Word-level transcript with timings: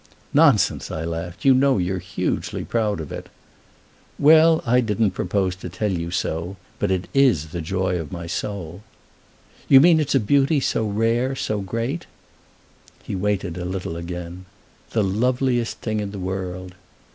"Nonsense!" 0.33 0.89
I 0.89 1.05
laughed. 1.05 1.45
"You 1.45 1.53
know 1.53 1.77
you're 1.77 1.99
hugely 1.99 2.65
proud 2.65 2.99
of 2.99 3.11
it." 3.11 3.29
"Well, 4.17 4.63
I 4.65 4.81
didn't 4.81 5.11
propose 5.11 5.55
to 5.57 5.69
tell 5.69 5.91
you 5.91 6.09
so; 6.09 6.55
but 6.79 6.89
it 6.89 7.07
is 7.13 7.49
the 7.49 7.61
joy 7.61 7.99
of 7.99 8.11
my 8.11 8.25
soul!" 8.25 8.81
"You 9.67 9.79
mean 9.79 9.99
it's 9.99 10.15
a 10.15 10.19
beauty 10.19 10.59
so 10.59 10.87
rare, 10.87 11.35
so 11.35 11.59
great?" 11.61 12.07
He 13.03 13.15
waited 13.15 13.59
a 13.59 13.63
little 13.63 13.95
again. 13.95 14.45
"The 14.89 15.03
loveliest 15.03 15.77
thing 15.81 15.99
in 15.99 16.09
the 16.09 16.17
world!" 16.17 16.73